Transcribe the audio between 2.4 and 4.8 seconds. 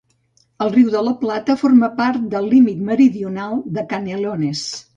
límit meridional de Canelones.